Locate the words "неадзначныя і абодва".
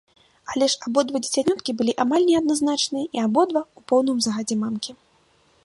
2.29-3.61